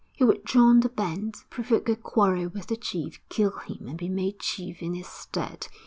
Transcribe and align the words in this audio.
He 0.13 0.23
would 0.23 0.47
join 0.47 0.79
the 0.79 0.89
band, 0.89 1.35
provoke 1.51 1.87
a 1.87 1.95
quarrel 1.95 2.47
with 2.47 2.65
the 2.65 2.75
chief, 2.75 3.19
kill 3.29 3.51
him 3.59 3.87
and 3.87 3.99
be 3.99 4.09
made 4.09 4.39
chief 4.39 4.81
in 4.81 4.95
his 4.95 5.05
stead. 5.05 5.67